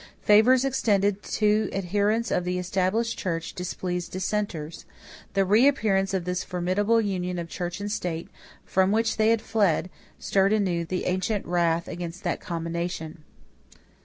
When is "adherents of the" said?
1.71-2.57